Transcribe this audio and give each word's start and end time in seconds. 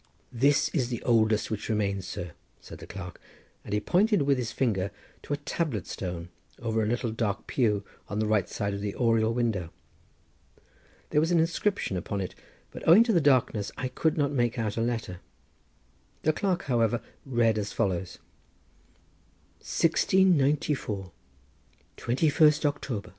"This 0.33 0.69
is 0.69 0.89
the 0.89 1.03
oldest 1.03 1.51
which 1.51 1.69
remains, 1.69 2.07
sir," 2.07 2.31
said 2.59 2.79
the 2.79 2.87
clerk, 2.87 3.21
and 3.63 3.71
he 3.71 3.79
pointed 3.79 4.23
with 4.23 4.39
his 4.39 4.51
finger 4.51 4.89
to 5.21 5.31
a 5.33 5.37
tablet 5.37 5.85
stone 5.85 6.29
over 6.59 6.81
a 6.81 6.87
little 6.87 7.11
dark 7.11 7.45
pew 7.45 7.83
on 8.09 8.17
the 8.17 8.25
right 8.25 8.49
side 8.49 8.73
of 8.73 8.81
the 8.81 8.95
oriel 8.95 9.31
window. 9.31 9.69
There 11.11 11.21
was 11.21 11.29
an 11.29 11.39
inscription 11.39 11.97
upon 11.97 12.19
it, 12.19 12.33
but 12.71 12.81
owing 12.87 13.03
to 13.03 13.13
the 13.13 13.21
darkness 13.21 13.71
I 13.77 13.89
could 13.89 14.17
not 14.17 14.31
make 14.31 14.57
out 14.57 14.75
a 14.75 14.81
letter. 14.81 15.19
The 16.23 16.33
clerk 16.33 16.63
however 16.63 16.99
read 17.23 17.59
as 17.59 17.71
follows. 17.71 18.17
1694. 19.59 21.11
21 21.97 22.49
Octr. 22.51 23.03